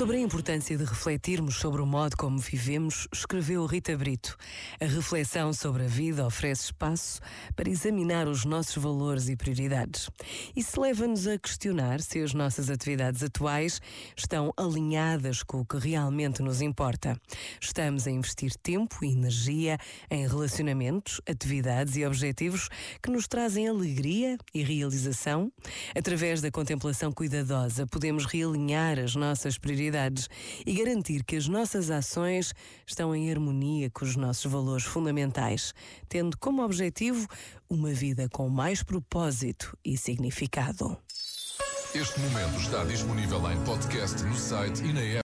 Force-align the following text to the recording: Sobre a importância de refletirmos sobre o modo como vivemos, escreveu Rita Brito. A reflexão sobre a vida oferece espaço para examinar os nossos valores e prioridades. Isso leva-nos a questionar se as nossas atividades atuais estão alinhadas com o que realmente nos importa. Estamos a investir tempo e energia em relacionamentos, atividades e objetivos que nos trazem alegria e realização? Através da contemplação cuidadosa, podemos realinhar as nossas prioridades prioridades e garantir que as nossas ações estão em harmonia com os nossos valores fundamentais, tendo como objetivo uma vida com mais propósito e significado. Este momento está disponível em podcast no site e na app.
Sobre 0.00 0.16
a 0.16 0.20
importância 0.20 0.78
de 0.78 0.84
refletirmos 0.84 1.56
sobre 1.56 1.82
o 1.82 1.86
modo 1.86 2.16
como 2.16 2.38
vivemos, 2.38 3.06
escreveu 3.12 3.66
Rita 3.66 3.94
Brito. 3.98 4.34
A 4.80 4.86
reflexão 4.86 5.52
sobre 5.52 5.84
a 5.84 5.86
vida 5.86 6.26
oferece 6.26 6.64
espaço 6.64 7.20
para 7.54 7.68
examinar 7.68 8.26
os 8.26 8.46
nossos 8.46 8.82
valores 8.82 9.28
e 9.28 9.36
prioridades. 9.36 10.08
Isso 10.56 10.80
leva-nos 10.80 11.26
a 11.26 11.38
questionar 11.38 12.00
se 12.00 12.18
as 12.18 12.32
nossas 12.32 12.70
atividades 12.70 13.22
atuais 13.22 13.78
estão 14.16 14.54
alinhadas 14.56 15.42
com 15.42 15.60
o 15.60 15.66
que 15.66 15.76
realmente 15.76 16.40
nos 16.40 16.62
importa. 16.62 17.20
Estamos 17.60 18.06
a 18.06 18.10
investir 18.10 18.56
tempo 18.56 19.04
e 19.04 19.12
energia 19.12 19.76
em 20.10 20.26
relacionamentos, 20.26 21.20
atividades 21.28 21.96
e 21.96 22.06
objetivos 22.06 22.70
que 23.02 23.10
nos 23.10 23.28
trazem 23.28 23.68
alegria 23.68 24.38
e 24.54 24.62
realização? 24.62 25.52
Através 25.94 26.40
da 26.40 26.50
contemplação 26.50 27.12
cuidadosa, 27.12 27.86
podemos 27.86 28.24
realinhar 28.24 28.98
as 28.98 29.14
nossas 29.14 29.58
prioridades 29.58 29.89
prioridades 29.90 30.28
e 30.64 30.72
garantir 30.72 31.24
que 31.24 31.36
as 31.36 31.48
nossas 31.48 31.90
ações 31.90 32.54
estão 32.86 33.14
em 33.14 33.30
harmonia 33.30 33.90
com 33.90 34.04
os 34.04 34.16
nossos 34.16 34.50
valores 34.50 34.84
fundamentais, 34.84 35.74
tendo 36.08 36.38
como 36.38 36.62
objetivo 36.62 37.26
uma 37.68 37.92
vida 37.92 38.28
com 38.28 38.48
mais 38.48 38.82
propósito 38.82 39.76
e 39.84 39.96
significado. 39.98 40.96
Este 41.92 42.20
momento 42.20 42.60
está 42.60 42.84
disponível 42.84 43.50
em 43.50 43.60
podcast 43.64 44.22
no 44.22 44.36
site 44.36 44.80
e 44.84 44.92
na 44.92 45.00
app. 45.00 45.18